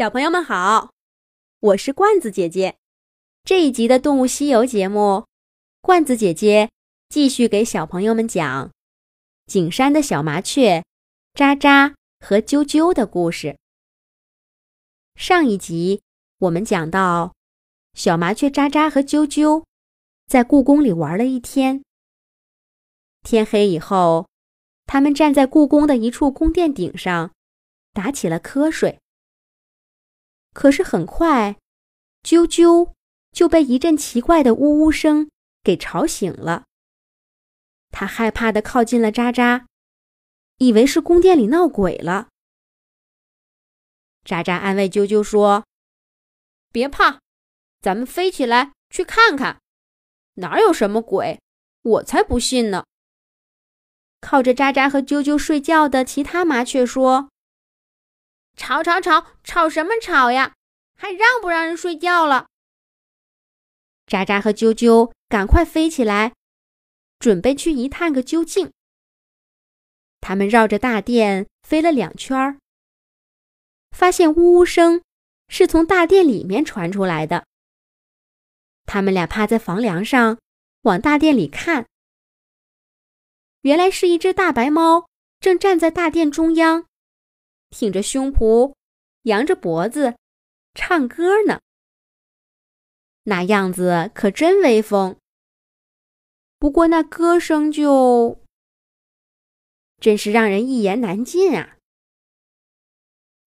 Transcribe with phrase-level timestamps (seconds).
[0.00, 0.94] 小朋友们好，
[1.60, 2.78] 我是罐子姐姐。
[3.44, 5.26] 这一集的《动物西游》节目，
[5.82, 6.70] 罐子姐姐
[7.10, 8.70] 继续给小朋友们讲
[9.44, 10.82] 景山的小麻雀
[11.34, 13.58] 喳喳和啾啾的故事。
[15.16, 16.00] 上一集
[16.38, 17.34] 我们讲到，
[17.92, 19.64] 小麻雀喳喳和啾啾
[20.26, 21.84] 在故宫里玩了一天。
[23.22, 24.26] 天黑以后，
[24.86, 27.32] 他们站在故宫的一处宫殿顶上，
[27.92, 28.98] 打起了瞌睡。
[30.52, 31.56] 可是很快，
[32.22, 32.92] 啾啾
[33.32, 35.30] 就被一阵奇怪的呜呜声
[35.62, 36.64] 给吵醒了。
[37.90, 39.64] 他害怕的靠近了喳喳，
[40.58, 42.28] 以为是宫殿里闹鬼了。
[44.24, 45.64] 喳喳安慰啾啾说
[46.70, 47.20] ：“别怕，
[47.80, 49.60] 咱们飞起来去看看，
[50.34, 51.40] 哪有什么鬼？
[51.82, 52.84] 我才不信呢。”
[54.20, 57.29] 靠着喳喳和啾啾睡觉的其他麻雀说。
[58.60, 60.52] 吵吵吵，吵什么吵呀？
[60.94, 62.46] 还让不让人睡觉了？
[64.06, 66.34] 喳喳和啾啾赶快飞起来，
[67.18, 68.70] 准备去一探个究竟。
[70.20, 72.60] 他们绕着大殿飞了两圈，
[73.96, 75.02] 发现呜呜声
[75.48, 77.46] 是从大殿里面传出来的。
[78.84, 80.38] 他们俩趴在房梁上，
[80.82, 81.86] 往大殿里看，
[83.62, 85.08] 原来是一只大白猫
[85.40, 86.84] 正站在大殿中央。
[87.70, 88.74] 挺着胸脯，
[89.22, 90.16] 扬着脖子，
[90.74, 91.60] 唱歌呢。
[93.24, 95.16] 那样子可真威风。
[96.58, 98.40] 不过那歌声就
[99.98, 101.78] 真是让人一言难尽啊！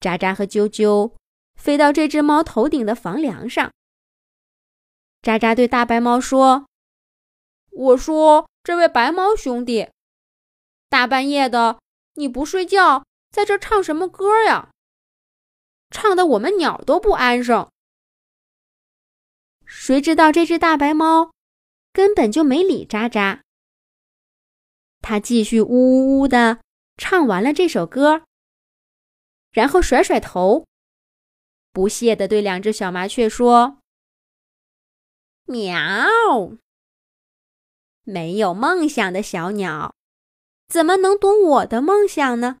[0.00, 1.14] 喳喳和啾啾
[1.54, 3.70] 飞到这只猫头顶的房梁上。
[5.22, 6.66] 喳喳对大白猫说
[7.70, 9.90] ：“我说，这位白猫兄弟，
[10.88, 11.80] 大半夜的
[12.14, 14.70] 你不睡觉？”在这唱什么歌呀？
[15.90, 17.70] 唱的我们鸟都不安生。
[19.64, 21.32] 谁知道这只大白猫
[21.92, 23.40] 根本就没理喳喳，
[25.00, 26.60] 它继续呜呜呜的
[26.96, 28.24] 唱完了这首歌，
[29.50, 30.66] 然后甩甩头，
[31.72, 33.78] 不屑的对两只小麻雀说
[35.44, 35.76] ：“喵，
[38.04, 39.94] 没有梦想的小鸟，
[40.68, 42.58] 怎么能懂我的梦想呢？”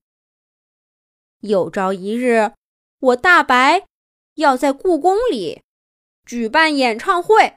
[1.42, 2.52] 有朝一日，
[3.00, 3.88] 我大白
[4.34, 5.60] 要在故宫里
[6.24, 7.56] 举办演唱会。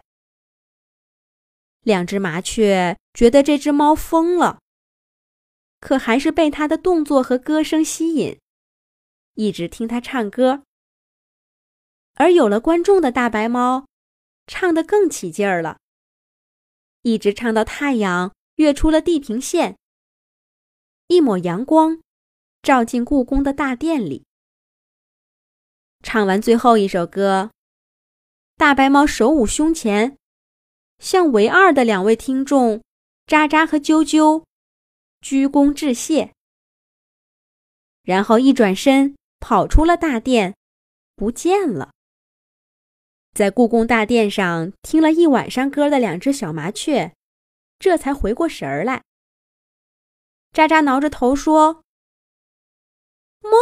[1.81, 4.59] 两只麻雀觉得这只猫疯了，
[5.79, 8.40] 可还是被它的动作和歌声吸引，
[9.35, 10.63] 一直听它唱歌。
[12.16, 13.85] 而有了观众的大白猫，
[14.47, 15.78] 唱得更起劲儿了，
[17.03, 19.78] 一直唱到太阳跃出了地平线，
[21.06, 22.02] 一抹阳光。
[22.66, 24.26] 照进故宫的大殿里，
[26.02, 27.52] 唱完最后一首歌，
[28.58, 30.18] 大白猫手捂胸前，
[30.98, 32.81] 向唯二的两位听众
[33.28, 34.44] 喳喳和啾啾
[35.22, 36.34] 鞠躬致谢，
[38.02, 40.56] 然后一转身跑出了大殿，
[41.16, 41.92] 不见了。
[43.36, 47.14] 在故宫大殿上听了一晚上歌的两只小麻雀，
[47.78, 49.03] 这才回过神儿来。
[50.52, 51.84] 喳喳挠着头说。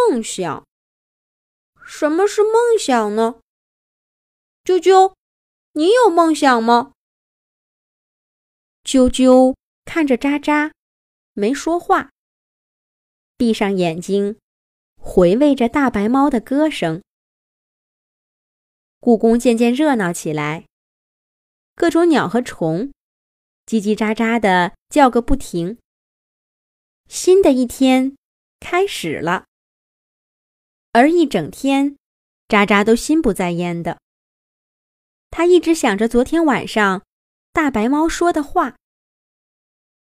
[0.10, 0.66] 梦想？
[1.86, 3.40] 什么是梦想呢？
[4.64, 5.14] 啾啾，
[5.74, 6.94] 你有梦想吗？
[8.84, 9.56] 啾啾
[9.86, 10.72] 看着喳喳，
[11.34, 12.12] 没说话，
[13.38, 14.38] 闭上眼睛，
[14.98, 17.02] 回味着大白猫的歌声。
[19.00, 20.66] 故宫渐渐热闹起来，
[21.76, 22.92] 各种鸟和虫
[23.66, 25.78] 叽叽喳喳的叫个不停。
[27.08, 28.16] 新的一天
[28.60, 29.46] 开始了。
[30.94, 31.98] 而一整天，
[32.48, 34.00] 渣渣都心不在焉的。
[35.32, 37.04] 他一直想着昨天晚上
[37.52, 38.76] 大白猫说的话。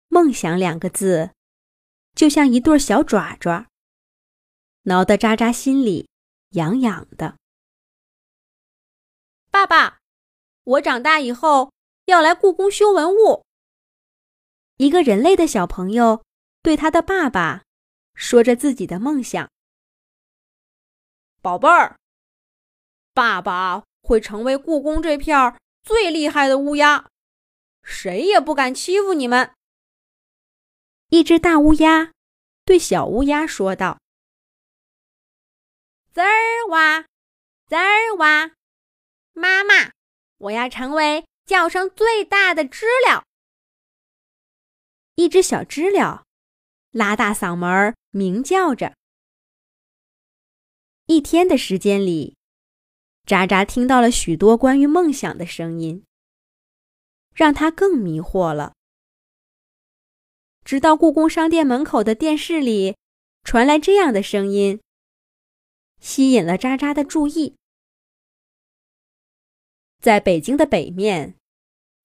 [0.08, 1.30] 梦想两个字，
[2.16, 3.68] 就像一对小爪爪，
[4.84, 6.10] 挠得渣渣心里
[6.54, 7.38] 痒痒的。
[9.52, 10.00] 爸爸，
[10.64, 11.72] 我长大以后
[12.06, 13.46] 要来故宫修文物。
[14.78, 16.24] 一个人类的小朋友
[16.64, 17.62] 对他的爸爸
[18.16, 19.48] 说着自己的梦想。
[21.42, 21.98] 宝贝儿，
[23.14, 27.08] 爸爸会成为故宫这片最厉害的乌鸦，
[27.82, 29.54] 谁也不敢欺负你们。
[31.10, 32.12] 一只大乌鸦
[32.66, 34.00] 对小乌鸦说道
[36.12, 36.28] ：“滋儿
[36.70, 37.06] 哇，
[37.68, 38.52] 滋儿哇，
[39.32, 39.92] 妈妈，
[40.40, 43.24] 我要成为叫声最大的知了。”
[45.16, 46.26] 一只小知了
[46.92, 48.94] 拉大嗓门鸣叫着。
[51.12, 52.36] 一天的时间里，
[53.26, 56.06] 渣渣听到了许多关于梦想的声音，
[57.34, 58.74] 让他更迷惑了。
[60.64, 62.96] 直到故宫商店门口的电视里
[63.44, 64.80] 传来这样的声音，
[66.00, 67.56] 吸引了渣渣的注意。
[70.00, 71.36] 在北京的北面，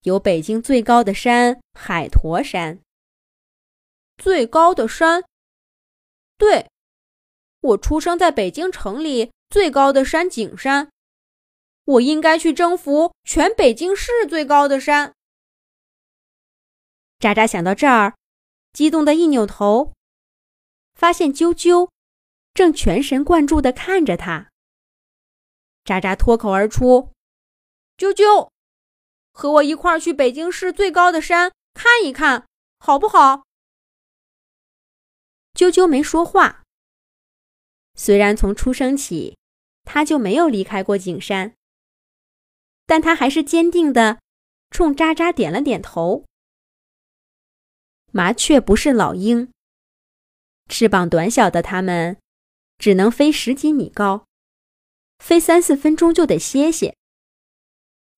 [0.05, 2.81] 有北京最高的山——海坨山。
[4.17, 5.23] 最高的山，
[6.39, 6.71] 对，
[7.65, 10.91] 我出生在北京城里最高的山——景山。
[11.87, 15.15] 我应该去征服全北京市最高的山。
[17.19, 18.15] 渣渣想到这儿，
[18.75, 19.95] 激动的一扭头，
[20.95, 21.89] 发现啾啾
[22.53, 24.51] 正全神贯注的看着他。
[25.85, 27.13] 渣渣脱口而出
[27.97, 28.51] ：“啾啾，
[29.33, 32.47] 和我一块儿去北京市最高的山看一看，
[32.79, 33.45] 好不好？”
[35.57, 36.64] 啾啾没说话。
[37.95, 39.37] 虽然从出生起，
[39.85, 41.55] 他就没有离开过景山。
[42.87, 44.21] 但他还是坚定的
[44.71, 46.25] 冲渣渣点了点头。
[48.13, 49.51] 麻雀不是老鹰，
[50.69, 52.19] 翅膀短小的它们
[52.79, 54.27] 只能飞十几米高，
[55.19, 56.97] 飞三四分钟就得歇歇。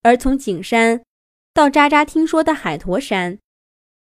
[0.03, 1.05] 而从景山
[1.53, 3.39] 到渣渣听说的海坨山，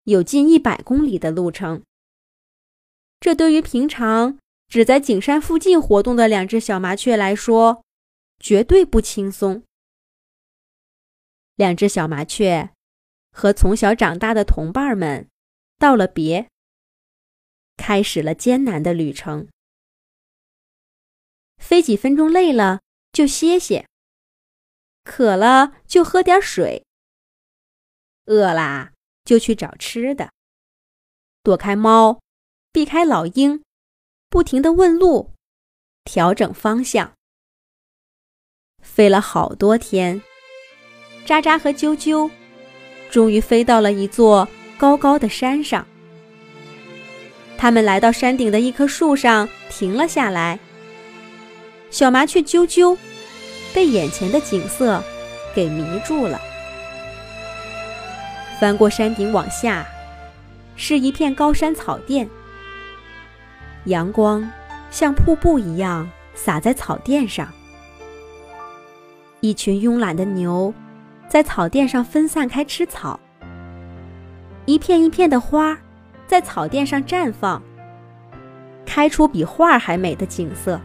[0.05, 1.83] 有近一百公里的路程。
[3.19, 4.38] 这对于平常
[4.69, 7.83] 只在景山附近活动的两只小麻雀来说，
[8.39, 9.63] 绝对不轻松。
[11.55, 12.71] 两只小麻雀
[13.31, 15.27] 和从小长大的同伴们
[15.77, 16.47] 道了别，
[17.77, 19.49] 开始了艰难的旅程。
[21.57, 22.81] 飞几分钟累了
[23.11, 23.87] 就歇歇，
[25.03, 26.85] 渴了就喝点水，
[28.25, 28.93] 饿啦
[29.25, 30.31] 就去找吃的，
[31.41, 32.21] 躲开猫，
[32.71, 33.63] 避开老鹰，
[34.31, 35.31] 不停的问路，
[36.03, 37.13] 调整方向。
[38.79, 40.21] 飞了好多天。
[41.25, 42.29] 渣渣和啾啾
[43.09, 44.47] 终于飞到了一座
[44.77, 45.85] 高高的山上。
[47.57, 50.59] 他们来到山顶的一棵树上，停了下来。
[51.89, 52.95] 小麻雀啾啾
[53.73, 55.03] 被眼前的景色
[55.55, 56.39] 给迷住了。
[58.59, 59.87] 翻过山顶往下，
[60.75, 62.29] 是一片高山草甸，
[63.85, 64.49] 阳光
[64.89, 67.47] 像瀑布一样洒在草甸上。
[69.39, 70.73] 一群慵懒的牛。
[71.29, 73.19] 在草甸上分散开吃草，
[74.65, 75.77] 一片一片的花
[76.25, 77.61] 在草甸上绽放，
[78.83, 80.81] 开出比画还美的景色。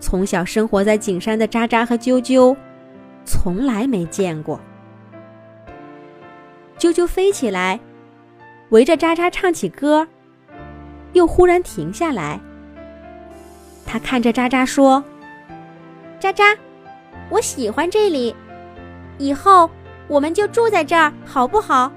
[0.00, 2.56] 从小生活在景山的渣渣和啾啾，
[3.24, 4.60] 从来没见过。
[6.76, 7.78] 啾啾飞起来，
[8.70, 10.08] 围着渣渣唱起歌，
[11.12, 12.40] 又忽然停下来。
[13.84, 15.02] 他看着渣渣说
[16.18, 16.56] ：“渣渣，
[17.28, 18.34] 我喜欢这里。”
[19.18, 19.68] 以后
[20.08, 21.92] 我们就住在这儿，好不好？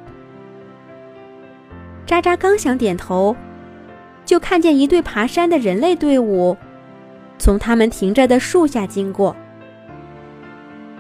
[2.05, 3.35] 渣渣刚想点头，
[4.25, 6.55] 就看见一队爬山的人类队伍
[7.37, 9.35] 从他们停着的树下经过。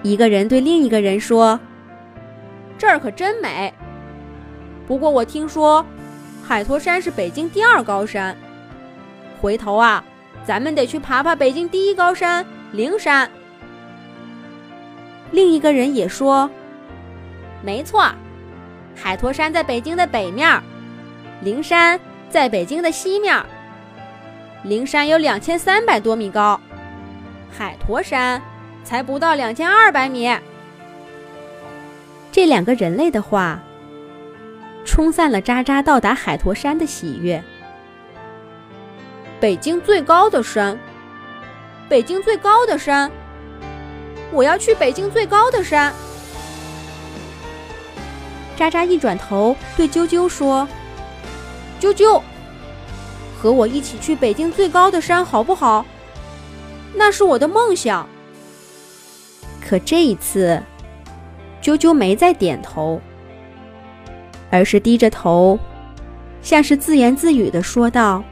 [0.01, 1.59] 一个人对另一个人说
[2.77, 3.73] ：“这儿可真美。
[4.87, 5.85] 不过我听说，
[6.47, 8.35] 海坨山是北京第二高山。
[9.41, 10.03] 回头啊，
[10.45, 13.29] 咱们得去爬爬北京第一高山灵山。”
[15.31, 16.49] 另一个人也说
[17.65, 18.07] ：“没错，
[18.95, 20.61] 海坨山在北京的北面，
[21.41, 21.99] 灵山
[22.29, 23.43] 在北京的西面。
[24.63, 26.59] 灵山有两千三百多米高，
[27.51, 28.41] 海坨山
[28.83, 30.29] 才不到两千二百米。”
[32.31, 33.59] 这两个人类的话，
[34.95, 37.43] 冲散了渣渣到达海坨山的喜悦。
[39.41, 40.79] 北京最高的山，
[41.89, 43.11] 北京最高的山。
[44.31, 45.93] 我要去北京最高的山。
[48.55, 50.65] 渣渣一转头对啾啾说
[51.81, 52.21] ：“啾啾，
[53.37, 55.85] 和我一起去北京最高的山好不好？
[56.93, 58.07] 那是我的梦想。”
[59.59, 60.63] 可这一次，
[61.61, 63.01] 啾啾没再点头，
[64.49, 65.59] 而是低着头，
[66.41, 68.23] 像是自言自语的说道：“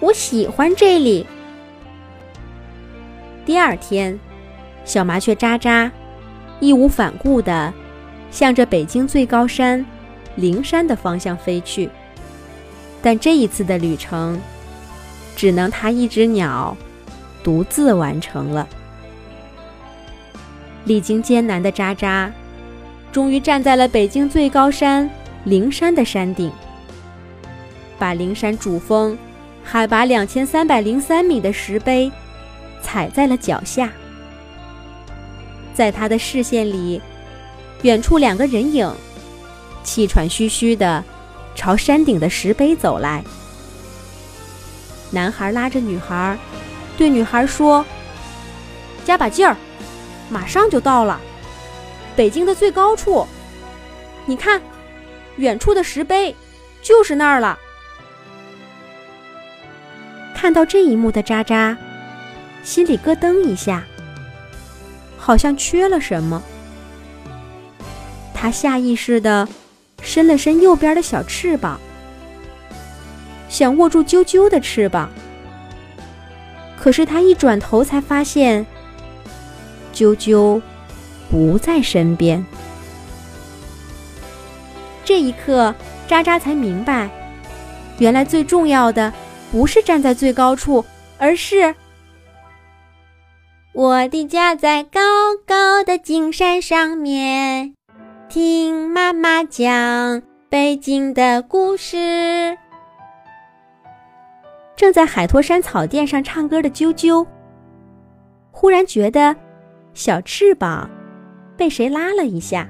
[0.00, 1.26] 我喜欢这里。”
[3.44, 4.18] 第二天，
[4.84, 5.90] 小麻雀渣渣
[6.60, 7.72] 义无反顾地
[8.30, 9.84] 向着北京最高山
[10.36, 11.88] 灵山的方向飞去。
[13.00, 14.40] 但这一次的旅程，
[15.34, 16.76] 只能它一只鸟
[17.42, 18.68] 独自完成了。
[20.84, 22.32] 历经艰难的渣渣，
[23.12, 25.08] 终于站在了北京最高山
[25.44, 26.52] 灵山的山顶，
[27.98, 29.16] 把灵山主峰
[29.64, 32.10] 海拔两千三百零三米的石碑。
[32.80, 33.90] 踩在了脚下。
[35.74, 37.02] 在他的视线里，
[37.82, 38.90] 远处两个人影，
[39.82, 41.04] 气喘吁吁地
[41.54, 43.22] 朝山顶的石碑走来。
[45.10, 46.38] 男孩拉着女孩，
[46.96, 47.84] 对女孩说
[49.04, 49.56] ：“加把劲儿，
[50.30, 51.20] 马上就到了，
[52.18, 53.24] 北京的最高处。
[54.26, 54.60] 你看，
[55.36, 56.34] 远处的石碑
[56.82, 57.56] 就是那儿了。”
[60.34, 61.78] 看到这一幕的渣渣，
[62.64, 63.84] 心里咯噔一下，
[65.16, 66.42] 好像缺了什么。
[68.34, 69.46] 他下意识地
[70.02, 71.78] 伸了伸右边的小翅膀，
[73.48, 75.08] 想握住啾啾的翅膀。
[76.80, 78.66] 可是他一转头，才发现
[79.94, 80.60] 啾啾
[81.30, 82.44] 不在身边。
[85.04, 85.74] 这一刻，
[86.06, 87.08] 渣渣才明白，
[87.98, 89.12] 原来最重要的。
[89.50, 90.84] 不是站在最高处，
[91.16, 91.74] 而是
[93.72, 95.00] 我的家在高
[95.46, 97.72] 高的金山上面。
[98.28, 100.20] 听妈妈讲
[100.50, 102.58] 北京的故事。
[104.76, 107.26] 正在海坨山草甸上唱歌的啾啾，
[108.50, 109.34] 忽然觉得
[109.94, 110.90] 小翅膀
[111.58, 112.66] 被谁拉了一下。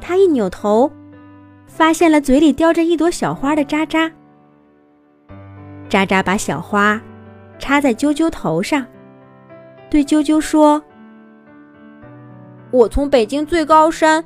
[0.00, 0.92] 他一扭头，
[1.66, 4.12] 发现了嘴里叼着一朵小花的渣渣。
[5.88, 7.00] 渣渣把小花
[7.58, 8.86] 插在啾啾头上，
[9.88, 10.82] 对啾啾说
[12.70, 14.22] ：“我从北京最高山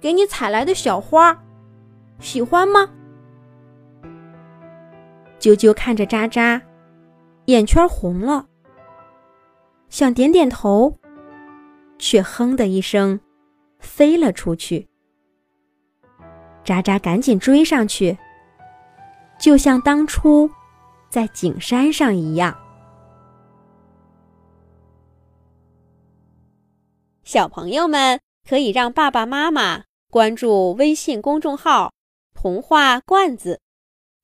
[0.00, 1.36] 给你采来的小花，
[2.20, 2.88] 喜欢吗？”
[5.40, 6.60] 啾啾看着渣渣，
[7.46, 8.46] 眼圈红了，
[9.88, 10.92] 想点点头，
[11.98, 13.20] 却哼的一声
[13.78, 14.88] 飞了出去。
[16.64, 18.16] 渣渣赶紧追上去，
[19.38, 20.50] 就像当初。
[21.08, 22.54] 在景山上一样，
[27.22, 31.92] 小朋友们可以让爸爸妈妈关注微信公众号
[32.34, 33.60] “童话罐子”，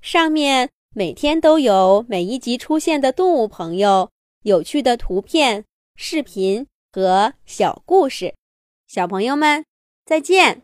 [0.03, 4.11] 上面每天都有每一集出现的动物朋友、
[4.43, 5.65] 有趣的图片、
[5.95, 8.35] 视频和小故事。
[8.87, 9.65] 小朋友们，
[10.05, 10.61] 再见。